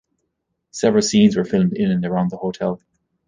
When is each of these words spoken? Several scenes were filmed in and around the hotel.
Several 0.71 1.03
scenes 1.03 1.37
were 1.37 1.45
filmed 1.45 1.73
in 1.77 1.91
and 1.91 2.03
around 2.07 2.31
the 2.31 2.37
hotel. 2.37 2.81